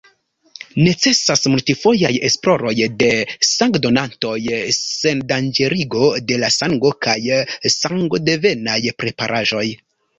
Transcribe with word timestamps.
Necesas 0.85 1.43
multfojaj 1.55 2.11
esploroj 2.29 2.73
de 3.05 3.11
sangdonantoj, 3.51 4.33
sendanĝerigo 4.81 6.11
de 6.33 6.43
la 6.47 6.53
sango 6.59 6.97
kaj 7.09 7.19
sangodevenaj 7.79 8.81
preparaĵoj. 9.03 9.67